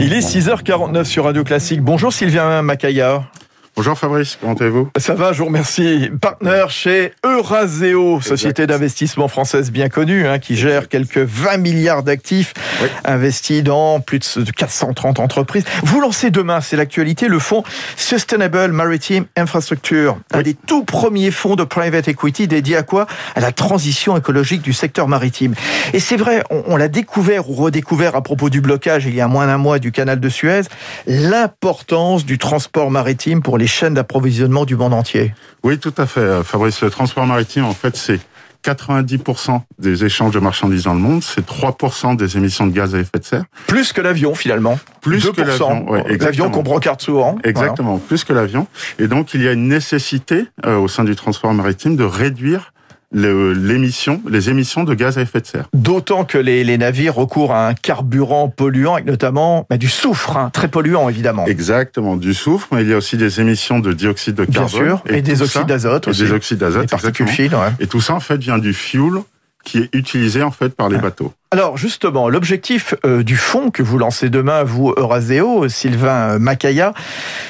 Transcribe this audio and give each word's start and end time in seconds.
Il 0.00 0.12
est 0.12 0.20
6h49 0.20 1.04
sur 1.04 1.24
Radio 1.24 1.44
Classique. 1.44 1.82
Bonjour 1.82 2.12
Sylvain 2.12 2.62
Macaya. 2.62 3.24
Bonjour 3.74 3.96
Fabrice, 3.96 4.36
comment 4.38 4.52
allez-vous? 4.52 4.90
Ça 4.98 5.14
va, 5.14 5.32
je 5.32 5.38
vous 5.38 5.46
remercie. 5.46 6.10
Partenaire 6.20 6.70
chez 6.70 7.14
Euraseo, 7.24 8.20
société 8.20 8.66
d'investissement 8.66 9.28
française 9.28 9.70
bien 9.70 9.88
connue, 9.88 10.26
hein, 10.26 10.38
qui 10.38 10.56
gère 10.56 10.88
quelques 10.88 11.16
20 11.16 11.56
milliards 11.56 12.02
d'actifs 12.02 12.52
investis 13.06 13.62
dans 13.62 14.00
plus 14.00 14.36
de 14.36 14.50
430 14.50 15.20
entreprises. 15.20 15.64
Vous 15.84 16.02
lancez 16.02 16.30
demain, 16.30 16.60
c'est 16.60 16.76
l'actualité, 16.76 17.28
le 17.28 17.38
fonds 17.38 17.62
Sustainable 17.96 18.72
Maritime 18.72 19.24
Infrastructure, 19.36 20.18
un 20.32 20.42
des 20.42 20.52
tout 20.52 20.84
premiers 20.84 21.30
fonds 21.30 21.56
de 21.56 21.64
private 21.64 22.08
equity 22.08 22.48
dédié 22.48 22.76
à 22.76 22.82
quoi? 22.82 23.06
À 23.36 23.40
la 23.40 23.52
transition 23.52 24.18
écologique 24.18 24.60
du 24.60 24.74
secteur 24.74 25.08
maritime. 25.08 25.54
Et 25.94 25.98
c'est 25.98 26.18
vrai, 26.18 26.44
on, 26.50 26.62
on 26.66 26.76
l'a 26.76 26.88
découvert 26.88 27.48
ou 27.48 27.54
redécouvert 27.54 28.16
à 28.16 28.22
propos 28.22 28.50
du 28.50 28.60
blocage 28.60 29.06
il 29.06 29.14
y 29.14 29.22
a 29.22 29.28
moins 29.28 29.46
d'un 29.46 29.56
mois 29.56 29.78
du 29.78 29.92
canal 29.92 30.20
de 30.20 30.28
Suez, 30.28 30.62
l'importance 31.06 32.26
du 32.26 32.36
transport 32.36 32.90
maritime 32.90 33.40
pour 33.40 33.56
les 33.56 33.61
chaînes 33.66 33.94
d'approvisionnement 33.94 34.64
du 34.64 34.76
monde 34.76 34.94
entier. 34.94 35.34
Oui, 35.62 35.78
tout 35.78 35.94
à 35.98 36.06
fait. 36.06 36.42
Fabrice, 36.42 36.80
le 36.80 36.90
transport 36.90 37.26
maritime, 37.26 37.64
en 37.64 37.74
fait, 37.74 37.96
c'est 37.96 38.20
90% 38.62 39.60
des 39.78 40.04
échanges 40.04 40.32
de 40.32 40.38
marchandises 40.38 40.84
dans 40.84 40.94
le 40.94 41.00
monde, 41.00 41.22
c'est 41.22 41.44
3% 41.44 42.16
des 42.16 42.36
émissions 42.36 42.66
de 42.66 42.72
gaz 42.72 42.94
à 42.94 43.00
effet 43.00 43.18
de 43.18 43.24
serre. 43.24 43.44
Plus 43.66 43.92
que 43.92 44.00
l'avion, 44.00 44.34
finalement. 44.34 44.78
Plus 45.00 45.30
que 45.30 45.42
l'avion. 45.42 45.90
Ouais, 45.90 46.16
l'avion 46.16 46.50
qu'on 46.50 46.62
brocarde 46.62 47.00
souvent. 47.00 47.38
Exactement, 47.44 47.92
voilà. 47.92 48.06
plus 48.06 48.24
que 48.24 48.32
l'avion. 48.32 48.66
Et 48.98 49.08
donc, 49.08 49.34
il 49.34 49.42
y 49.42 49.48
a 49.48 49.52
une 49.52 49.68
nécessité 49.68 50.46
euh, 50.64 50.76
au 50.76 50.88
sein 50.88 51.04
du 51.04 51.16
transport 51.16 51.52
maritime 51.52 51.96
de 51.96 52.04
réduire 52.04 52.72
l'émission, 53.12 54.20
les 54.28 54.50
émissions 54.50 54.84
de 54.84 54.94
gaz 54.94 55.18
à 55.18 55.22
effet 55.22 55.40
de 55.40 55.46
serre. 55.46 55.68
D'autant 55.72 56.24
que 56.24 56.38
les, 56.38 56.64
les, 56.64 56.78
navires 56.78 57.14
recourent 57.14 57.54
à 57.54 57.68
un 57.68 57.74
carburant 57.74 58.48
polluant, 58.48 58.94
avec 58.94 59.06
notamment 59.06 59.66
bah, 59.68 59.76
du 59.76 59.88
soufre, 59.88 60.36
hein, 60.36 60.50
très 60.52 60.68
polluant 60.68 61.08
évidemment. 61.08 61.46
Exactement, 61.46 62.16
du 62.16 62.34
soufre, 62.34 62.68
mais 62.72 62.82
il 62.82 62.88
y 62.88 62.92
a 62.92 62.96
aussi 62.96 63.16
des 63.16 63.40
émissions 63.40 63.80
de 63.80 63.92
dioxyde 63.92 64.34
de 64.34 64.44
carbone. 64.44 64.82
Bien 64.82 64.96
sûr, 64.96 65.02
et, 65.08 65.18
et 65.18 65.22
des 65.22 65.42
oxydes 65.42 65.66
d'azote 65.66 66.08
aussi. 66.08 66.22
Des 66.22 66.32
oxydes 66.32 66.58
d'azote, 66.58 66.90
particules 66.90 67.28
fines. 67.28 67.54
Ouais. 67.54 67.72
Et 67.80 67.86
tout 67.86 68.00
ça 68.00 68.14
en 68.14 68.20
fait 68.20 68.38
vient 68.38 68.58
du 68.58 68.72
fuel 68.72 69.22
qui 69.64 69.78
est 69.78 69.88
utilisé 69.92 70.42
en 70.42 70.50
fait 70.50 70.70
par 70.70 70.88
les 70.88 70.98
bateaux. 70.98 71.32
Alors 71.50 71.76
justement, 71.76 72.28
l'objectif 72.28 72.94
euh, 73.04 73.22
du 73.22 73.36
fonds 73.36 73.70
que 73.70 73.82
vous 73.82 73.98
lancez 73.98 74.28
demain, 74.28 74.64
vous 74.64 74.92
Euraseo, 74.96 75.68
Sylvain 75.68 76.38
Macaya, 76.38 76.94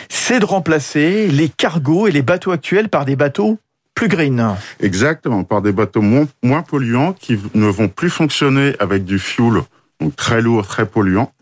c'est 0.08 0.40
de 0.40 0.44
remplacer 0.44 1.28
les 1.28 1.48
cargos 1.48 2.06
et 2.08 2.10
les 2.10 2.22
bateaux 2.22 2.50
actuels 2.50 2.88
par 2.88 3.04
des 3.04 3.16
bateaux 3.16 3.58
plus 3.94 4.08
green. 4.08 4.56
Exactement, 4.80 5.44
par 5.44 5.62
des 5.62 5.72
bateaux 5.72 6.02
moins, 6.02 6.26
moins 6.42 6.62
polluants 6.62 7.12
qui 7.12 7.38
ne 7.54 7.66
vont 7.66 7.88
plus 7.88 8.10
fonctionner 8.10 8.74
avec 8.78 9.04
du 9.04 9.18
fuel 9.18 9.62
donc 10.00 10.16
très 10.16 10.42
lourd, 10.42 10.66
très 10.66 10.86
polluant, 10.86 11.32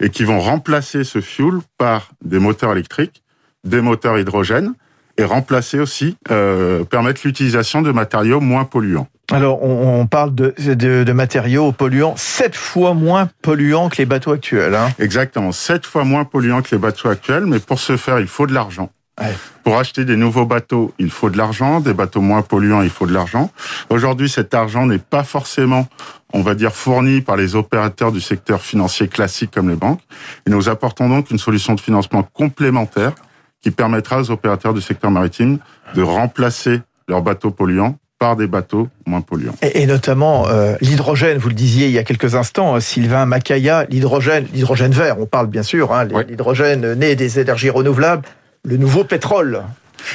et 0.00 0.10
qui 0.10 0.24
vont 0.24 0.40
remplacer 0.40 1.04
ce 1.04 1.20
fuel 1.20 1.60
par 1.78 2.10
des 2.24 2.38
moteurs 2.38 2.72
électriques, 2.72 3.22
des 3.64 3.80
moteurs 3.80 4.18
hydrogène, 4.18 4.74
et 5.18 5.24
remplacer 5.24 5.78
aussi, 5.78 6.16
euh, 6.30 6.84
permettre 6.84 7.20
l'utilisation 7.24 7.82
de 7.82 7.92
matériaux 7.92 8.40
moins 8.40 8.64
polluants. 8.64 9.08
Alors, 9.30 9.62
on, 9.62 10.00
on 10.00 10.06
parle 10.06 10.34
de, 10.34 10.54
de, 10.58 11.04
de, 11.04 11.12
matériaux 11.12 11.72
polluants, 11.72 12.14
sept 12.16 12.54
fois 12.54 12.94
moins 12.94 13.28
polluants 13.42 13.88
que 13.88 13.96
les 13.98 14.06
bateaux 14.06 14.32
actuels. 14.32 14.74
Hein. 14.74 14.88
Exactement, 14.98 15.52
sept 15.52 15.86
fois 15.86 16.04
moins 16.04 16.24
polluants 16.24 16.62
que 16.62 16.70
les 16.72 16.78
bateaux 16.78 17.08
actuels, 17.08 17.46
mais 17.46 17.58
pour 17.58 17.78
ce 17.78 17.96
faire, 17.96 18.20
il 18.20 18.26
faut 18.26 18.46
de 18.46 18.54
l'argent. 18.54 18.90
Ouais. 19.20 19.34
Pour 19.62 19.78
acheter 19.78 20.04
des 20.04 20.16
nouveaux 20.16 20.46
bateaux, 20.46 20.92
il 20.98 21.10
faut 21.10 21.28
de 21.28 21.36
l'argent. 21.36 21.80
Des 21.80 21.92
bateaux 21.92 22.22
moins 22.22 22.42
polluants, 22.42 22.82
il 22.82 22.90
faut 22.90 23.06
de 23.06 23.12
l'argent. 23.12 23.50
Aujourd'hui, 23.90 24.28
cet 24.28 24.54
argent 24.54 24.86
n'est 24.86 24.98
pas 24.98 25.22
forcément, 25.22 25.86
on 26.32 26.40
va 26.40 26.54
dire, 26.54 26.72
fourni 26.72 27.20
par 27.20 27.36
les 27.36 27.54
opérateurs 27.54 28.10
du 28.10 28.20
secteur 28.20 28.62
financier 28.62 29.08
classique 29.08 29.50
comme 29.52 29.68
les 29.68 29.76
banques. 29.76 30.00
Et 30.46 30.50
nous 30.50 30.68
apportons 30.68 31.08
donc 31.08 31.30
une 31.30 31.38
solution 31.38 31.74
de 31.74 31.80
financement 31.80 32.22
complémentaire 32.22 33.12
qui 33.60 33.70
permettra 33.70 34.20
aux 34.20 34.30
opérateurs 34.30 34.74
du 34.74 34.80
secteur 34.80 35.10
maritime 35.10 35.58
de 35.94 36.02
remplacer 36.02 36.80
leurs 37.06 37.22
bateaux 37.22 37.50
polluants 37.50 37.96
par 38.18 38.36
des 38.36 38.46
bateaux 38.46 38.88
moins 39.04 39.20
polluants. 39.20 39.54
Et, 39.62 39.82
et 39.82 39.86
notamment 39.86 40.48
euh, 40.48 40.76
l'hydrogène, 40.80 41.38
vous 41.38 41.48
le 41.48 41.54
disiez 41.54 41.86
il 41.86 41.92
y 41.92 41.98
a 41.98 42.04
quelques 42.04 42.34
instants, 42.34 42.78
Sylvain 42.80 43.26
Macaya, 43.26 43.84
l'hydrogène, 43.90 44.46
l'hydrogène 44.54 44.92
vert, 44.92 45.16
on 45.18 45.26
parle 45.26 45.48
bien 45.48 45.64
sûr, 45.64 45.92
hein, 45.92 46.04
l'hydrogène 46.04 46.94
né 46.94 47.16
des 47.16 47.40
énergies 47.40 47.70
renouvelables, 47.70 48.22
le 48.64 48.76
nouveau 48.76 49.04
pétrole. 49.04 49.64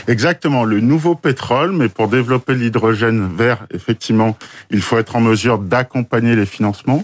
Exactement, 0.08 0.64
le 0.64 0.80
nouveau 0.80 1.16
pétrole, 1.16 1.72
mais 1.72 1.90
pour 1.90 2.08
développer 2.08 2.56
l'hydrogène 2.56 3.36
vert, 3.36 3.68
effectivement, 3.74 4.38
il 4.70 4.82
faut 4.82 4.98
être 4.98 5.16
en 5.16 5.22
mesure 5.22 5.60
d'accompagner 5.60 6.36
les 6.36 6.46
financements. 6.46 7.04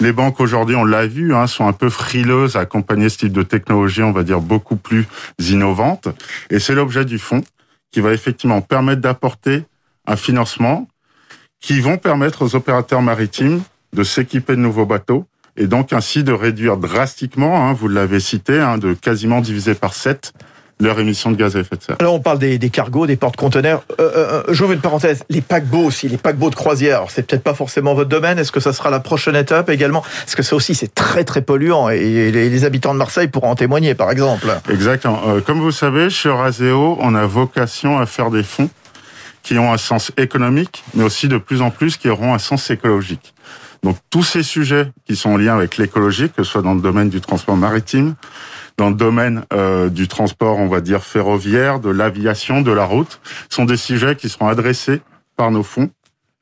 Les 0.00 0.12
banques 0.12 0.40
aujourd'hui, 0.40 0.76
on 0.76 0.84
l'a 0.84 1.06
vu, 1.06 1.34
hein, 1.34 1.46
sont 1.46 1.66
un 1.66 1.72
peu 1.74 1.90
frileuses 1.90 2.56
à 2.56 2.60
accompagner 2.60 3.10
ce 3.10 3.18
type 3.18 3.32
de 3.32 3.42
technologie, 3.42 4.02
on 4.02 4.12
va 4.12 4.22
dire 4.22 4.40
beaucoup 4.40 4.76
plus 4.76 5.06
innovante. 5.38 6.08
Et 6.48 6.58
c'est 6.58 6.74
l'objet 6.74 7.04
du 7.04 7.18
fonds 7.18 7.42
qui 7.90 8.00
va 8.00 8.12
effectivement 8.12 8.62
permettre 8.62 9.02
d'apporter 9.02 9.64
un 10.06 10.16
financement 10.16 10.88
qui 11.60 11.80
vont 11.80 11.98
permettre 11.98 12.42
aux 12.42 12.54
opérateurs 12.54 13.02
maritimes 13.02 13.62
de 13.92 14.02
s'équiper 14.02 14.56
de 14.56 14.60
nouveaux 14.60 14.86
bateaux 14.86 15.26
et 15.56 15.66
donc 15.66 15.92
ainsi 15.92 16.24
de 16.24 16.32
réduire 16.32 16.78
drastiquement, 16.78 17.68
hein, 17.68 17.74
vous 17.74 17.88
l'avez 17.88 18.20
cité, 18.20 18.58
hein, 18.58 18.78
de 18.78 18.94
quasiment 18.94 19.42
diviser 19.42 19.74
par 19.74 19.92
7 19.92 20.32
leur 20.80 20.98
émission 20.98 21.30
de 21.30 21.36
gaz 21.36 21.56
à 21.56 21.60
effet 21.60 21.76
de 21.76 21.82
serre. 21.82 21.96
Alors 22.00 22.14
on 22.14 22.20
parle 22.20 22.38
des, 22.38 22.58
des 22.58 22.70
cargos, 22.70 23.06
des 23.06 23.16
porte-conteneurs. 23.16 23.82
Euh, 24.00 24.10
euh, 24.16 24.42
J'ouvre 24.48 24.72
une 24.72 24.80
parenthèse. 24.80 25.22
Les 25.28 25.40
paquebots 25.40 25.84
aussi, 25.84 26.08
les 26.08 26.16
paquebots 26.16 26.50
de 26.50 26.54
croisière. 26.54 27.04
C'est 27.08 27.26
peut-être 27.26 27.42
pas 27.42 27.54
forcément 27.54 27.94
votre 27.94 28.08
domaine. 28.08 28.38
Est-ce 28.38 28.52
que 28.52 28.60
ça 28.60 28.72
sera 28.72 28.90
la 28.90 29.00
prochaine 29.00 29.36
étape 29.36 29.70
également? 29.70 30.02
Parce 30.02 30.34
que 30.34 30.42
ça 30.42 30.56
aussi 30.56 30.74
c'est 30.74 30.94
très 30.94 31.24
très 31.24 31.42
polluant 31.42 31.88
et 31.88 32.30
les, 32.30 32.48
les, 32.50 32.64
habitants 32.64 32.92
de 32.92 32.98
Marseille 32.98 33.28
pourront 33.28 33.50
en 33.50 33.54
témoigner 33.54 33.94
par 33.94 34.10
exemple. 34.10 34.46
Exactement. 34.70 35.20
Euh, 35.28 35.40
comme 35.40 35.60
vous 35.60 35.72
savez, 35.72 36.10
chez 36.10 36.28
Euraseo, 36.28 36.98
on 37.00 37.14
a 37.14 37.26
vocation 37.26 37.98
à 37.98 38.06
faire 38.06 38.30
des 38.30 38.42
fonds 38.42 38.68
qui 39.42 39.58
ont 39.58 39.72
un 39.72 39.78
sens 39.78 40.12
économique, 40.16 40.84
mais 40.94 41.04
aussi 41.04 41.28
de 41.28 41.38
plus 41.38 41.62
en 41.62 41.70
plus 41.70 41.96
qui 41.96 42.08
auront 42.08 42.34
un 42.34 42.38
sens 42.38 42.70
écologique. 42.70 43.34
Donc 43.82 43.96
tous 44.10 44.22
ces 44.22 44.42
sujets 44.42 44.92
qui 45.06 45.16
sont 45.16 45.30
en 45.30 45.36
lien 45.36 45.54
avec 45.54 45.78
l'écologie, 45.78 46.28
que 46.28 46.42
ce 46.42 46.50
soit 46.50 46.62
dans 46.62 46.74
le 46.74 46.80
domaine 46.80 47.08
du 47.08 47.20
transport 47.20 47.56
maritime, 47.56 48.14
dans 48.76 48.90
le 48.90 48.96
domaine 48.96 49.44
euh, 49.52 49.88
du 49.88 50.08
transport, 50.08 50.58
on 50.58 50.68
va 50.68 50.80
dire 50.80 51.02
ferroviaire, 51.02 51.80
de 51.80 51.90
l'aviation, 51.90 52.60
de 52.60 52.72
la 52.72 52.84
route, 52.84 53.20
sont 53.48 53.64
des 53.64 53.76
sujets 53.76 54.16
qui 54.16 54.28
seront 54.28 54.48
adressés 54.48 55.00
par 55.36 55.50
nos 55.50 55.62
fonds 55.62 55.90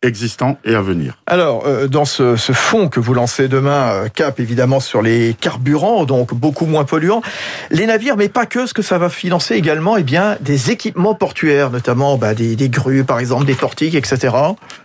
existants 0.02 0.58
et 0.64 0.74
à 0.74 0.80
venir. 0.80 1.18
Alors, 1.26 1.66
euh, 1.66 1.88
dans 1.88 2.04
ce, 2.04 2.36
ce, 2.36 2.52
fonds 2.52 2.88
que 2.88 3.00
vous 3.00 3.14
lancez 3.14 3.48
demain, 3.48 3.90
euh, 3.90 4.08
cap 4.08 4.38
évidemment 4.38 4.78
sur 4.78 5.02
les 5.02 5.34
carburants, 5.40 6.04
donc 6.04 6.34
beaucoup 6.34 6.66
moins 6.66 6.84
polluants, 6.84 7.22
les 7.70 7.86
navires, 7.86 8.16
mais 8.16 8.28
pas 8.28 8.46
que, 8.46 8.66
ce 8.66 8.74
que 8.74 8.82
ça 8.82 8.98
va 8.98 9.08
financer 9.08 9.54
également, 9.54 9.96
eh 9.96 10.04
bien, 10.04 10.36
des 10.40 10.70
équipements 10.70 11.14
portuaires, 11.14 11.70
notamment 11.70 12.16
bah, 12.16 12.34
des, 12.34 12.54
des 12.54 12.68
grues, 12.68 13.02
par 13.02 13.18
exemple, 13.18 13.44
des 13.44 13.54
portiques, 13.54 13.96
etc. 13.96 14.34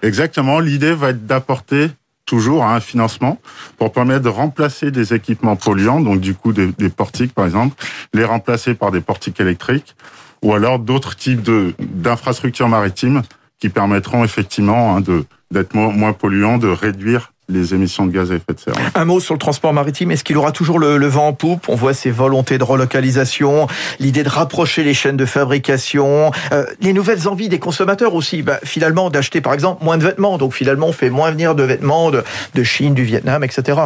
Exactement. 0.02 0.60
L'idée 0.60 0.94
va 0.94 1.10
être 1.10 1.28
d'apporter 1.28 1.92
toujours 2.26 2.64
un 2.64 2.80
financement 2.80 3.40
pour 3.78 3.92
permettre 3.92 4.22
de 4.22 4.30
remplacer 4.30 4.90
des 4.90 5.14
équipements 5.14 5.58
polluants, 5.58 6.00
donc 6.00 6.22
du 6.22 6.34
coup 6.34 6.54
des, 6.54 6.72
des 6.72 6.90
portiques 6.90 7.34
par 7.34 7.46
exemple, 7.46 7.76
les 8.14 8.24
remplacer 8.24 8.76
par 8.76 8.92
des 8.92 9.02
portiques 9.02 9.40
électriques 9.42 9.96
ou 10.42 10.54
alors 10.54 10.80
d'autres 10.80 11.16
types 11.16 11.42
de 11.42 11.74
d'infrastructures 11.80 12.70
maritimes 12.70 13.24
qui 13.60 13.70
permettront 13.70 14.24
effectivement 14.24 14.96
hein, 14.96 15.02
de 15.02 15.26
d'être 15.52 15.76
moins, 15.76 16.14
polluants, 16.14 16.58
de 16.58 16.68
réduire 16.68 17.32
les 17.48 17.76
émissions 17.76 18.08
de 18.08 18.12
gaz 18.12 18.32
à 18.32 18.36
effet 18.36 18.54
de 18.54 18.60
serre. 18.60 18.74
Un 18.96 19.06
mot 19.06 19.20
sur 19.20 19.36
le 19.36 19.40
transport 19.40 19.72
maritime. 19.72 20.10
Est-ce 20.12 20.24
qu'il 20.24 20.38
aura 20.38 20.52
toujours 20.52 20.80
le, 20.80 20.98
le, 20.98 21.08
vent 21.08 21.28
en 21.28 21.34
poupe? 21.34 21.70
On 21.70 21.76
voit 21.76 21.94
ces 21.94 22.10
volontés 22.10 22.58
de 22.58 22.64
relocalisation, 22.64 23.68
l'idée 24.00 24.24
de 24.24 24.30
rapprocher 24.30 24.84
les 24.84 24.96
chaînes 24.96 25.18
de 25.18 25.26
fabrication, 25.26 26.32
euh, 26.52 26.66
les 26.82 26.94
nouvelles 26.94 27.28
envies 27.28 27.50
des 27.50 27.60
consommateurs 27.60 28.16
aussi. 28.16 28.42
Bah, 28.42 28.60
finalement, 28.64 29.12
d'acheter 29.12 29.42
par 29.42 29.54
exemple 29.54 29.84
moins 29.84 29.98
de 29.98 30.04
vêtements. 30.04 30.38
Donc 30.38 30.54
finalement, 30.54 30.88
on 30.88 30.94
fait 30.94 31.12
moins 31.12 31.30
venir 31.30 31.54
de 31.54 31.64
vêtements 31.64 32.10
de, 32.10 32.24
de 32.56 32.64
Chine, 32.64 32.96
du 32.96 33.04
Vietnam, 33.04 33.44
etc. 33.44 33.78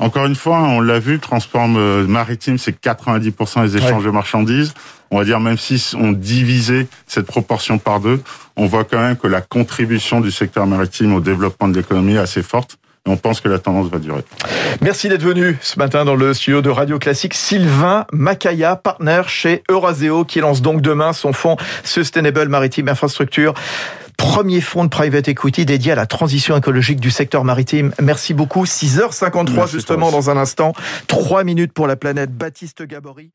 Encore 0.00 0.24
une 0.24 0.34
fois, 0.34 0.58
on 0.60 0.80
l'a 0.80 0.98
vu, 0.98 1.12
le 1.12 1.18
transport 1.18 1.68
maritime, 1.68 2.56
c'est 2.56 2.82
90% 2.82 3.66
des 3.66 3.76
échanges 3.76 4.00
ouais. 4.00 4.06
de 4.06 4.10
marchandises. 4.10 4.72
On 5.10 5.18
va 5.18 5.24
dire, 5.24 5.40
même 5.40 5.58
si 5.58 5.92
on 5.94 6.12
divisait 6.12 6.86
cette 7.06 7.26
proportion 7.26 7.78
par 7.78 8.00
deux, 8.00 8.22
on 8.56 8.66
voit 8.66 8.84
quand 8.84 9.00
même 9.00 9.16
que 9.16 9.26
la 9.26 9.42
contribution 9.42 10.20
du 10.20 10.30
secteur 10.30 10.66
maritime 10.66 11.14
au 11.14 11.20
développement 11.20 11.68
de 11.68 11.76
l'économie 11.76 12.14
est 12.14 12.18
assez 12.18 12.42
forte. 12.42 12.78
Et 13.06 13.10
on 13.10 13.16
pense 13.16 13.40
que 13.40 13.48
la 13.48 13.58
tendance 13.58 13.88
va 13.88 13.98
durer. 13.98 14.22
Merci 14.82 15.08
d'être 15.08 15.22
venu 15.22 15.58
ce 15.62 15.78
matin 15.78 16.04
dans 16.04 16.16
le 16.16 16.34
studio 16.34 16.60
de 16.60 16.68
Radio 16.68 16.98
Classique. 16.98 17.32
Sylvain 17.32 18.06
Macaya, 18.12 18.76
partenaire 18.76 19.28
chez 19.28 19.62
Euraseo, 19.70 20.24
qui 20.24 20.40
lance 20.40 20.60
donc 20.60 20.82
demain 20.82 21.14
son 21.14 21.32
fonds 21.32 21.56
Sustainable 21.82 22.48
Maritime 22.48 22.88
Infrastructure 22.88 23.54
premier 24.20 24.60
fonds 24.60 24.84
de 24.84 24.90
private 24.90 25.28
equity 25.28 25.64
dédié 25.64 25.92
à 25.92 25.94
la 25.94 26.04
transition 26.04 26.54
écologique 26.54 27.00
du 27.00 27.10
secteur 27.10 27.42
maritime. 27.42 27.94
Merci 28.02 28.34
beaucoup. 28.34 28.66
6h53 28.66 29.52
Merci 29.54 29.72
justement 29.72 30.10
dans 30.10 30.28
un 30.28 30.36
instant. 30.36 30.74
3 31.06 31.42
minutes 31.42 31.72
pour 31.72 31.86
la 31.86 31.96
planète. 31.96 32.30
Baptiste 32.30 32.82
Gabory. 32.82 33.30